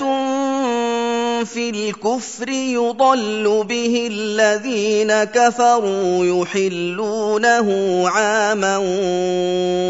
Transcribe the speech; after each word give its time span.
في 1.45 1.69
الكفر 1.69 2.49
يضل 2.49 3.63
به 3.69 4.07
الذين 4.11 5.23
كفروا 5.23 6.25
يحلونه 6.25 7.69
عاما 8.09 8.77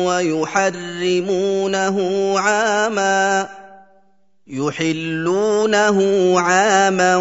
ويحرمونه 0.08 2.00
عاما 2.40 3.48
يحلونه 4.48 6.00
عاما 6.40 7.18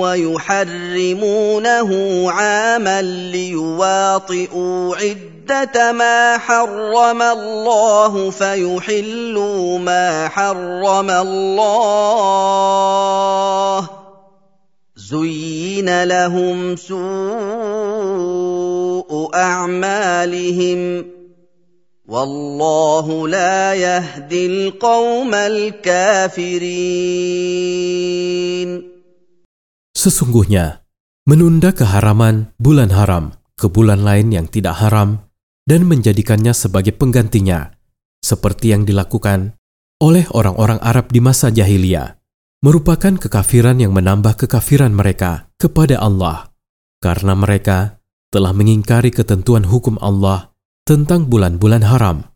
ويحرمونه 0.00 1.90
عاما 2.30 3.02
ليواطئوا 3.32 4.96
عدة 4.96 5.92
ما 5.92 6.38
حرم 6.38 7.22
الله 7.22 8.30
فيحلوا 8.30 9.78
ما 9.78 10.28
حرم 10.28 11.10
الله. 11.10 12.56
زين 14.96 16.04
لهم 16.04 16.76
سوء 16.76 16.96
أعمالهم. 19.34 21.15
والله 22.11 23.07
لا 23.27 23.71
يهدي 23.77 24.41
القوم 24.45 25.33
الكافرين 25.33 26.81
Sesungguhnya, 29.91 30.81
menunda 31.29 31.69
keharaman 31.77 32.57
bulan 32.57 32.89
haram 32.89 33.37
ke 33.53 33.69
bulan 33.69 34.01
lain 34.01 34.33
yang 34.33 34.49
tidak 34.49 34.81
haram 34.81 35.29
dan 35.69 35.85
menjadikannya 35.85 36.57
sebagai 36.57 36.97
penggantinya, 36.97 37.77
seperti 38.17 38.73
yang 38.73 38.81
dilakukan 38.81 39.53
oleh 40.01 40.25
orang-orang 40.33 40.81
Arab 40.81 41.13
di 41.13 41.21
masa 41.21 41.53
jahiliyah, 41.53 42.17
merupakan 42.65 43.13
kekafiran 43.13 43.77
yang 43.77 43.93
menambah 43.93 44.41
kekafiran 44.41 44.89
mereka 44.89 45.53
kepada 45.61 46.01
Allah, 46.01 46.49
karena 46.97 47.37
mereka 47.37 48.01
telah 48.33 48.57
mengingkari 48.57 49.13
ketentuan 49.13 49.69
hukum 49.69 50.01
Allah 50.01 50.49
tentang 50.86 51.26
bulan-bulan 51.26 51.82
haram. 51.82 52.30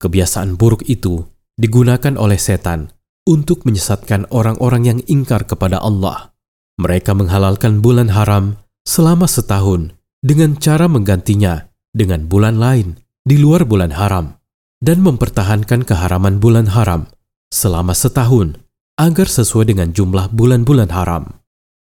Kebiasaan 0.00 0.56
buruk 0.56 0.88
itu 0.88 1.28
digunakan 1.60 2.16
oleh 2.16 2.40
setan 2.40 2.88
untuk 3.28 3.68
menyesatkan 3.68 4.24
orang-orang 4.32 4.88
yang 4.88 5.00
ingkar 5.04 5.44
kepada 5.44 5.76
Allah. 5.84 6.32
Mereka 6.80 7.12
menghalalkan 7.12 7.84
bulan 7.84 8.08
haram 8.08 8.56
selama 8.88 9.28
setahun 9.28 9.92
dengan 10.24 10.56
cara 10.56 10.88
menggantinya 10.88 11.68
dengan 11.92 12.24
bulan 12.24 12.56
lain 12.56 12.96
di 13.20 13.36
luar 13.36 13.68
bulan 13.68 13.92
haram 13.92 14.40
dan 14.80 15.04
mempertahankan 15.04 15.84
keharaman 15.84 16.40
bulan 16.40 16.72
haram 16.72 17.04
selama 17.52 17.92
setahun 17.92 18.56
agar 18.96 19.28
sesuai 19.28 19.76
dengan 19.76 19.92
jumlah 19.92 20.32
bulan-bulan 20.32 20.88
haram 20.88 21.28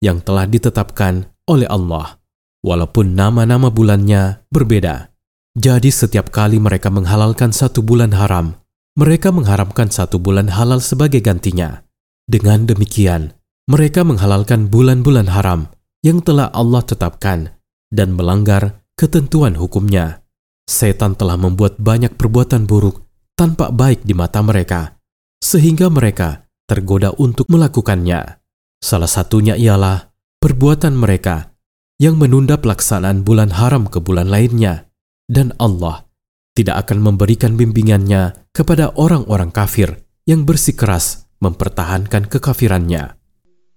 yang 0.01 0.17
telah 0.25 0.49
ditetapkan 0.49 1.29
oleh 1.45 1.69
Allah, 1.69 2.17
walaupun 2.65 3.13
nama-nama 3.13 3.69
bulannya 3.69 4.41
berbeda. 4.49 5.16
Jadi 5.57 5.89
setiap 5.89 6.29
kali 6.29 6.61
mereka 6.61 6.93
menghalalkan 6.93 7.49
satu 7.49 7.81
bulan 7.81 8.13
haram, 8.13 8.61
mereka 8.93 9.33
mengharamkan 9.33 9.89
satu 9.89 10.21
bulan 10.21 10.53
halal 10.53 10.77
sebagai 10.77 11.17
gantinya. 11.17 11.81
Dengan 12.29 12.69
demikian, 12.69 13.33
mereka 13.65 14.05
menghalalkan 14.05 14.69
bulan-bulan 14.69 15.33
haram 15.33 15.73
yang 16.05 16.21
telah 16.21 16.53
Allah 16.53 16.85
tetapkan 16.85 17.57
dan 17.89 18.13
melanggar 18.13 18.85
ketentuan 18.93 19.57
hukumnya. 19.57 20.21
Setan 20.69 21.17
telah 21.17 21.41
membuat 21.41 21.81
banyak 21.81 22.13
perbuatan 22.13 22.69
buruk 22.69 23.09
tanpa 23.33 23.73
baik 23.73 24.05
di 24.05 24.13
mata 24.13 24.45
mereka, 24.45 25.01
sehingga 25.41 25.89
mereka 25.89 26.45
tergoda 26.69 27.17
untuk 27.17 27.49
melakukannya. 27.49 28.45
Salah 28.77 29.09
satunya 29.09 29.57
ialah 29.57 30.13
perbuatan 30.37 30.93
mereka 30.93 31.57
yang 31.97 32.21
menunda 32.21 32.61
pelaksanaan 32.61 33.25
bulan 33.25 33.57
haram 33.57 33.89
ke 33.89 33.97
bulan 33.97 34.29
lainnya 34.29 34.86
dan 35.30 35.56
Allah 35.56 36.04
tidak 36.52 36.88
akan 36.88 36.98
memberikan 37.00 37.56
bimbingannya 37.56 38.48
kepada 38.52 38.92
orang-orang 38.96 39.48
kafir 39.48 40.04
yang 40.28 40.44
bersikeras 40.44 41.24
mempertahankan 41.40 42.28
kekafirannya. 42.28 43.18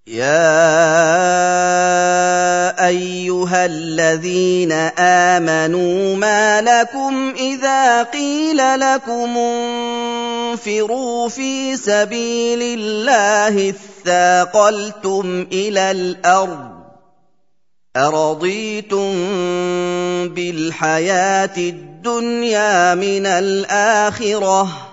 يا 0.06 0.54
ايها 2.78 3.66
الذين 3.66 4.72
امنوا 5.02 6.16
ما 6.16 6.62
لكم 6.62 7.34
اذا 7.34 8.04
قيل 8.04 8.58
لكم 8.80 9.38
انفروا 10.54 11.30
في 11.30 11.78
سبيل 11.78 12.62
الله 12.62 13.74
اثاقلتم 13.74 15.48
الى 15.52 15.92
الارض 15.92 16.79
أرضيتم 17.96 19.12
بالحياة 20.36 21.56
الدنيا 21.58 22.96
من 22.96 23.26
الآخرة 23.26 24.92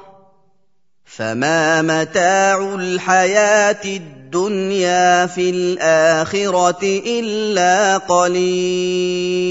فما 1.05 1.83
متاع 1.83 2.75
الحياة 2.75 3.85
الدنيا 3.85 5.27
في 5.27 5.51
الآخرة 5.51 6.83
إلا 7.07 7.99
قليل 8.07 9.43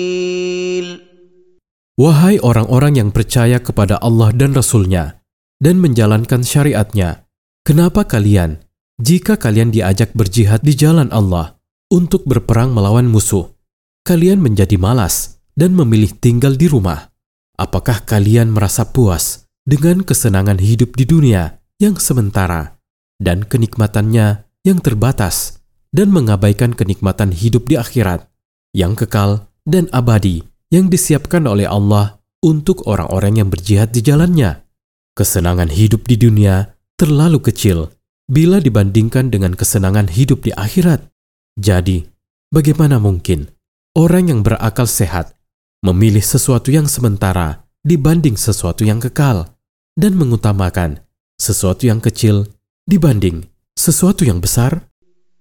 Wahai 2.02 2.42
orang-orang 2.42 2.98
yang 2.98 3.14
percaya 3.14 3.62
kepada 3.62 4.02
Allah 4.02 4.34
dan 4.34 4.58
Rasul-Nya 4.58 5.22
dan 5.62 5.78
menjalankan 5.78 6.42
syariatnya, 6.42 7.30
kenapa 7.62 8.10
kalian, 8.10 8.58
jika 8.98 9.38
kalian 9.38 9.70
diajak 9.70 10.10
berjihad 10.18 10.66
di 10.66 10.74
jalan 10.74 11.14
Allah, 11.14 11.55
untuk 11.93 12.27
berperang 12.27 12.75
melawan 12.75 13.07
musuh, 13.07 13.55
kalian 14.03 14.43
menjadi 14.43 14.75
malas 14.79 15.39
dan 15.55 15.73
memilih 15.73 16.11
tinggal 16.19 16.55
di 16.55 16.67
rumah. 16.67 17.11
Apakah 17.57 18.05
kalian 18.05 18.53
merasa 18.53 18.93
puas 18.93 19.49
dengan 19.65 20.05
kesenangan 20.05 20.61
hidup 20.61 20.93
di 20.95 21.09
dunia 21.09 21.59
yang 21.81 21.97
sementara 21.97 22.77
dan 23.17 23.49
kenikmatannya 23.49 24.45
yang 24.63 24.79
terbatas 24.85 25.65
dan 25.91 26.13
mengabaikan 26.13 26.77
kenikmatan 26.77 27.33
hidup 27.33 27.65
di 27.65 27.81
akhirat 27.81 28.29
yang 28.77 28.93
kekal 28.93 29.49
dan 29.65 29.89
abadi 29.97 30.45
yang 30.69 30.93
disiapkan 30.93 31.49
oleh 31.49 31.65
Allah 31.65 32.21
untuk 32.45 32.85
orang-orang 32.85 33.41
yang 33.41 33.49
berjihad 33.49 33.91
di 33.95 34.05
jalannya? 34.05 34.69
Kesenangan 35.17 35.73
hidup 35.73 36.05
di 36.05 36.21
dunia 36.21 36.77
terlalu 37.01 37.41
kecil 37.41 37.89
bila 38.29 38.61
dibandingkan 38.61 39.33
dengan 39.33 39.57
kesenangan 39.57 40.13
hidup 40.13 40.45
di 40.45 40.53
akhirat. 40.53 41.16
Jadi, 41.60 42.08
bagaimana 42.50 42.98
mungkin 42.98 43.52
orang 43.94 44.32
yang 44.32 44.42
berakal 44.42 44.88
sehat 44.88 45.36
memilih 45.84 46.24
sesuatu 46.24 46.72
yang 46.72 46.88
sementara 46.88 47.68
dibanding 47.84 48.38
sesuatu 48.38 48.86
yang 48.86 49.02
kekal 49.02 49.52
dan 49.98 50.16
mengutamakan 50.16 51.04
sesuatu 51.36 51.90
yang 51.90 52.00
kecil 52.00 52.48
dibanding 52.88 53.50
sesuatu 53.76 54.24
yang 54.24 54.40
besar? 54.40 54.92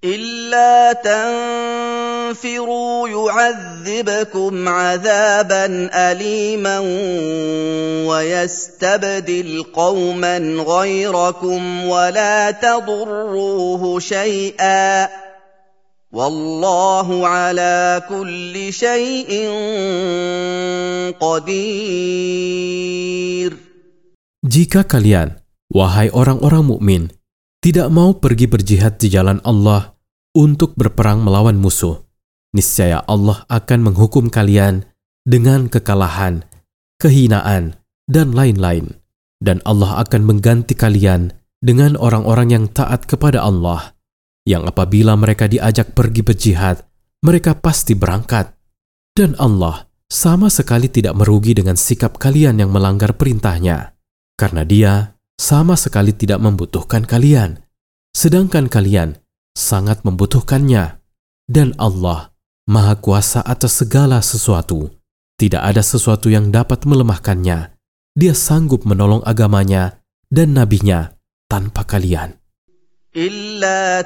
إلا 0.04 0.92
تنفروا 2.32 3.08
يعذبكم 3.08 4.68
عذابا 4.68 5.90
أليما 5.92 6.78
ويستبدل 8.08 9.64
قوما 9.76 10.38
غيركم 10.64 11.84
ولا 11.84 12.50
تضروه 12.50 14.00
شيئا 14.00 15.08
والله 16.14 17.06
على 17.22 18.02
كل 18.10 18.54
شيء 18.74 19.30
قدير 21.22 22.70
Jika 24.40 24.82
kalian, 24.82 25.38
wahai 25.70 26.10
orang-orang 26.10 26.66
mukmin, 26.66 27.14
tidak 27.62 27.92
mau 27.94 28.18
pergi 28.18 28.50
berjihad 28.50 28.98
di 28.98 29.06
jalan 29.12 29.38
Allah 29.46 29.94
untuk 30.34 30.74
berperang 30.74 31.22
melawan 31.22 31.54
musuh, 31.54 32.02
niscaya 32.50 33.06
Allah 33.06 33.46
akan 33.46 33.92
menghukum 33.92 34.26
kalian 34.32 34.82
dengan 35.22 35.70
kekalahan, 35.70 36.42
kehinaan, 36.98 37.78
dan 38.10 38.34
lain-lain. 38.34 38.98
Dan 39.40 39.62
Allah 39.64 40.02
akan 40.04 40.26
mengganti 40.26 40.74
kalian 40.74 41.32
dengan 41.62 41.94
orang-orang 41.96 42.48
yang 42.50 42.66
taat 42.68 43.06
kepada 43.06 43.40
Allah, 43.44 43.93
yang 44.45 44.69
apabila 44.69 45.17
mereka 45.17 45.49
diajak 45.49 45.97
pergi 45.97 46.21
berjihad, 46.21 46.85
mereka 47.25 47.57
pasti 47.57 47.97
berangkat. 47.97 48.53
Dan 49.17 49.33
Allah 49.41 49.89
sama 50.05 50.53
sekali 50.53 50.87
tidak 50.87 51.17
merugi 51.17 51.57
dengan 51.57 51.73
sikap 51.73 52.21
kalian 52.21 52.61
yang 52.61 52.69
melanggar 52.69 53.17
perintahnya, 53.17 53.97
karena 54.37 54.61
dia 54.61 54.93
sama 55.35 55.73
sekali 55.75 56.13
tidak 56.13 56.39
membutuhkan 56.39 57.03
kalian, 57.03 57.65
sedangkan 58.13 58.69
kalian 58.69 59.17
sangat 59.57 60.05
membutuhkannya, 60.05 61.01
dan 61.49 61.73
Allah 61.81 62.35
Maha 62.69 62.97
Kuasa 63.01 63.41
atas 63.41 63.81
segala 63.81 64.21
sesuatu. 64.21 64.93
Tidak 65.35 65.59
ada 65.59 65.83
sesuatu 65.83 66.31
yang 66.31 66.49
dapat 66.49 66.87
melemahkannya. 66.87 67.75
Dia 68.15 68.33
sanggup 68.33 68.87
menolong 68.87 69.19
agamanya 69.27 69.99
dan 70.31 70.55
nabinya 70.55 71.11
tanpa 71.51 71.83
kalian. 71.83 72.39
إلا 73.17 74.01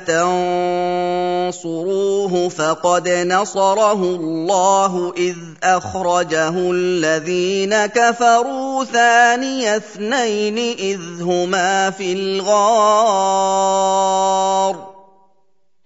تنصروه 1.56 2.50
فقد 2.50 3.10
نصره 3.10 4.04
الله 4.04 5.14
إذ 5.18 5.36
أخرجه 5.64 6.54
الذين 6.56 7.86
كفروا 7.86 8.84
ثاني 8.84 9.76
اثنين 9.76 10.58
إذ 10.80 11.22
هما 11.22 11.90
في 11.90 12.14
الغار. 12.14 13.30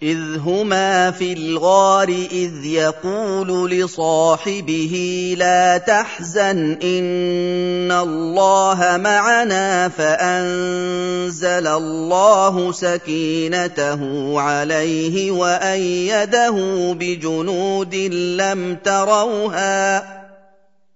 إذ 0.04 0.38
هما 0.38 1.12
في 1.12 1.34
الغار 1.34 2.10
إذ 2.32 2.66
يقول 2.66 3.70
لصاحبه 3.72 4.94
لا 5.38 5.78
تحزن 5.78 6.78
إن 6.84 7.92
الله 7.92 8.98
معنا 8.98 9.90
فأنزل 9.90 11.68
الله 11.68 12.72
سكينته 12.72 14.02
عليه 14.42 15.32
وأيده 15.32 16.56
بجنود 17.00 17.96
لم 17.96 18.78
تروها 18.84 20.23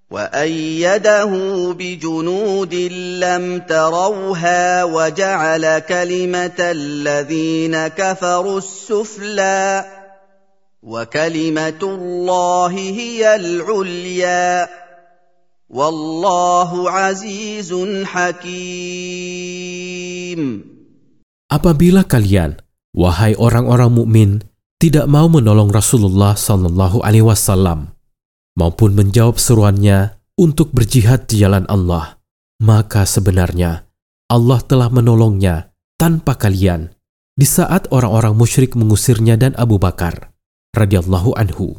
وايده 0.07 1.31
بجنود 1.73 2.73
لم 3.19 3.59
تروها 3.59 4.83
وجعل 4.83 5.79
كلمه 5.79 6.59
الذين 6.59 7.87
كفروا 7.87 8.57
السفلى 8.57 9.85
وكلمه 10.83 11.81
الله 11.83 12.73
هي 12.79 13.35
العليا 13.35 14.69
والله 15.69 16.91
عزيز 16.91 17.75
حكيم 18.07 19.67
Apabila 21.47 22.03
kalian, 22.03 22.59
wahai 22.91 23.31
orang-orang 23.39 23.87
mukmin, 23.87 24.43
tidak 24.83 25.07
mau 25.07 25.31
menolong 25.31 25.71
Rasulullah 25.71 26.35
Sallallahu 26.35 26.99
Alaihi 26.99 27.23
Wasallam, 27.23 27.96
maupun 28.57 28.97
menjawab 28.97 29.37
seruannya 29.37 30.17
untuk 30.33 30.73
berjihad 30.73 31.29
di 31.29 31.45
jalan 31.45 31.69
Allah, 31.69 32.17
maka 32.57 33.05
sebenarnya 33.05 33.85
Allah 34.27 34.59
telah 34.65 34.89
menolongnya 34.89 35.71
tanpa 35.95 36.33
kalian 36.35 36.91
di 37.37 37.45
saat 37.45 37.85
orang-orang 37.93 38.33
musyrik 38.33 38.73
mengusirnya 38.73 39.37
dan 39.37 39.53
Abu 39.55 39.77
Bakar 39.77 40.33
radhiyallahu 40.73 41.37
anhu. 41.37 41.77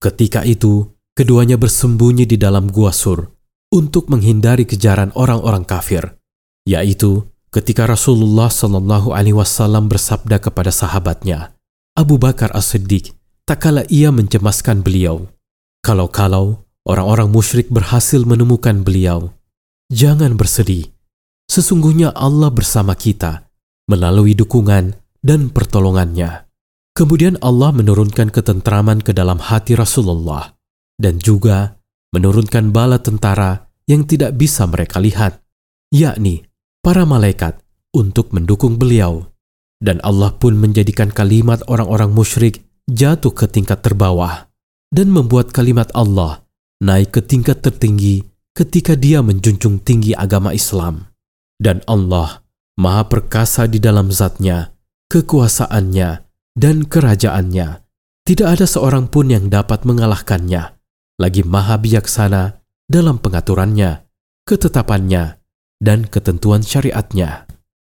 Ketika 0.00 0.42
itu, 0.48 0.96
keduanya 1.12 1.60
bersembunyi 1.60 2.24
di 2.24 2.40
dalam 2.40 2.72
gua 2.72 2.90
sur 2.90 3.36
untuk 3.68 4.08
menghindari 4.08 4.64
kejaran 4.64 5.12
orang-orang 5.12 5.64
kafir, 5.68 6.16
yaitu 6.64 7.28
ketika 7.52 7.84
Rasulullah 7.84 8.48
Shallallahu 8.48 9.12
Alaihi 9.12 9.36
Wasallam 9.36 9.88
bersabda 9.92 10.40
kepada 10.40 10.72
sahabatnya, 10.72 11.52
Abu 11.94 12.18
Bakar 12.18 12.50
As-Siddiq, 12.52 13.14
tak 13.44 13.64
kala 13.64 13.86
ia 13.92 14.10
mencemaskan 14.10 14.82
beliau. 14.82 15.30
Kalau-kalau 15.84 16.64
orang-orang 16.88 17.28
musyrik 17.28 17.68
berhasil 17.68 18.24
menemukan 18.24 18.80
beliau, 18.80 19.36
jangan 19.92 20.32
bersedih. 20.32 20.88
Sesungguhnya 21.44 22.08
Allah 22.16 22.48
bersama 22.48 22.96
kita 22.96 23.52
melalui 23.84 24.32
dukungan 24.32 24.96
dan 25.20 25.52
pertolongannya. 25.52 26.48
Kemudian 26.96 27.36
Allah 27.44 27.68
menurunkan 27.76 28.32
ketentraman 28.32 29.04
ke 29.04 29.12
dalam 29.12 29.36
hati 29.36 29.76
Rasulullah 29.76 30.56
dan 30.96 31.20
juga 31.20 31.76
menurunkan 32.16 32.72
bala 32.72 33.04
tentara 33.04 33.68
yang 33.84 34.08
tidak 34.08 34.40
bisa 34.40 34.64
mereka 34.64 35.04
lihat, 35.04 35.44
yakni 35.92 36.48
para 36.80 37.04
malaikat 37.04 37.60
untuk 37.92 38.32
mendukung 38.32 38.80
beliau. 38.80 39.28
Dan 39.84 40.00
Allah 40.00 40.32
pun 40.32 40.56
menjadikan 40.56 41.12
kalimat 41.12 41.60
orang-orang 41.68 42.08
musyrik 42.08 42.64
jatuh 42.88 43.36
ke 43.36 43.44
tingkat 43.52 43.84
terbawah 43.84 44.48
dan 44.90 45.08
membuat 45.12 45.54
kalimat 45.54 45.88
Allah 45.94 46.44
naik 46.84 47.16
ke 47.16 47.20
tingkat 47.24 47.64
tertinggi 47.64 48.26
ketika 48.52 48.94
dia 48.94 49.24
menjunjung 49.24 49.82
tinggi 49.82 50.12
agama 50.12 50.52
Islam. 50.52 51.08
Dan 51.56 51.80
Allah 51.86 52.44
maha 52.76 53.06
perkasa 53.06 53.70
di 53.70 53.78
dalam 53.78 54.10
zatnya, 54.10 54.74
kekuasaannya, 55.08 56.10
dan 56.58 56.76
kerajaannya. 56.86 57.82
Tidak 58.24 58.48
ada 58.48 58.64
seorang 58.64 59.12
pun 59.12 59.28
yang 59.28 59.52
dapat 59.52 59.84
mengalahkannya, 59.84 60.80
lagi 61.20 61.42
maha 61.44 61.76
bijaksana 61.76 62.64
dalam 62.88 63.20
pengaturannya, 63.20 64.08
ketetapannya, 64.48 65.44
dan 65.78 66.08
ketentuan 66.08 66.64
syariatnya. 66.64 67.44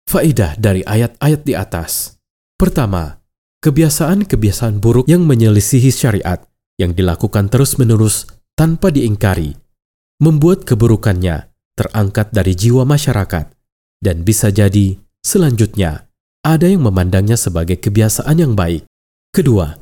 Faidah 0.07 0.55
dari 0.59 0.87
ayat-ayat 0.87 1.41
di 1.43 1.55
atas. 1.55 2.19
Pertama, 2.59 3.19
kebiasaan-kebiasaan 3.63 4.79
buruk 4.79 5.07
yang 5.07 5.27
menyelisihi 5.27 5.91
syariat 5.91 6.50
yang 6.81 6.97
dilakukan 6.97 7.53
terus-menerus 7.53 8.25
tanpa 8.57 8.89
diingkari, 8.89 9.53
membuat 10.25 10.65
keburukannya 10.65 11.53
terangkat 11.77 12.33
dari 12.33 12.57
jiwa 12.57 12.89
masyarakat, 12.89 13.53
dan 14.01 14.17
bisa 14.25 14.49
jadi 14.49 14.97
selanjutnya 15.21 16.09
ada 16.41 16.65
yang 16.65 16.81
memandangnya 16.89 17.37
sebagai 17.37 17.77
kebiasaan 17.77 18.41
yang 18.41 18.57
baik. 18.57 18.89
Kedua, 19.29 19.77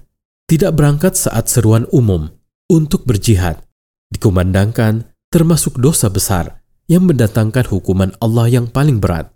tidak 0.51 0.75
berangkat 0.75 1.15
saat 1.15 1.47
seruan 1.47 1.87
umum 1.95 2.27
untuk 2.67 3.07
berjihad 3.07 3.63
dikumandangkan 4.11 5.07
termasuk 5.29 5.77
dosa 5.79 6.09
besar 6.09 6.65
yang 6.89 7.05
mendatangkan 7.05 7.69
hukuman 7.69 8.17
Allah 8.19 8.49
yang 8.49 8.67
paling 8.67 8.99
berat 8.99 9.29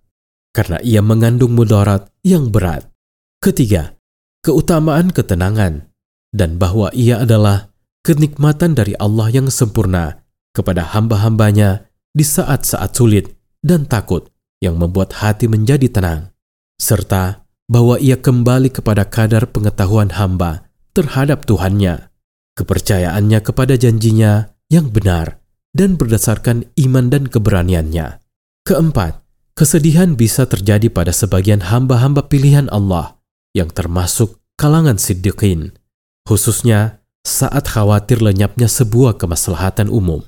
karena 0.57 0.81
ia 0.81 1.05
mengandung 1.05 1.53
mudarat 1.53 2.09
yang 2.25 2.49
berat. 2.49 2.89
Ketiga, 3.41 3.97
keutamaan 4.45 5.13
ketenangan 5.13 5.92
dan 6.33 6.57
bahwa 6.57 6.89
ia 6.97 7.21
adalah 7.21 7.71
kenikmatan 8.03 8.75
dari 8.75 8.97
Allah 8.99 9.31
yang 9.31 9.53
sempurna 9.53 10.25
kepada 10.57 10.83
hamba-hambanya 10.97 11.87
di 12.13 12.25
saat-saat 12.25 12.93
sulit 12.93 13.33
dan 13.63 13.87
takut 13.87 14.29
yang 14.59 14.77
membuat 14.77 15.17
hati 15.23 15.47
menjadi 15.47 15.89
tenang, 15.89 16.35
serta 16.77 17.47
bahwa 17.71 17.97
ia 17.97 18.19
kembali 18.19 18.69
kepada 18.69 19.07
kadar 19.07 19.49
pengetahuan 19.49 20.13
hamba 20.13 20.69
terhadap 20.93 21.49
Tuhannya, 21.49 22.13
kepercayaannya 22.59 23.39
kepada 23.41 23.81
janjinya 23.81 24.53
yang 24.69 24.93
benar, 24.93 25.41
dan 25.73 25.97
berdasarkan 25.97 26.69
iman 26.77 27.07
dan 27.09 27.25
keberaniannya. 27.33 28.21
Keempat, 28.63 29.25
kesedihan 29.57 30.15
bisa 30.15 30.45
terjadi 30.45 30.93
pada 30.93 31.11
sebagian 31.11 31.65
hamba-hamba 31.65 32.29
pilihan 32.29 32.69
Allah 32.69 33.19
yang 33.57 33.73
termasuk 33.73 34.39
kalangan 34.61 35.01
siddiqin, 35.01 35.75
khususnya 36.27 37.03
saat 37.23 37.71
khawatir 37.71 38.19
lenyapnya 38.19 38.67
sebuah 38.67 39.19
kemaslahatan 39.19 39.87
umum. 39.87 40.27